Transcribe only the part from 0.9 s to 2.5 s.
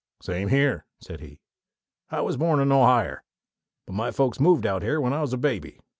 said he. "I was